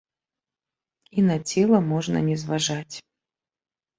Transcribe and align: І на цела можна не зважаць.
І 1.17 1.25
на 1.27 1.35
цела 1.49 1.81
можна 1.91 2.19
не 2.29 2.35
зважаць. 2.45 2.95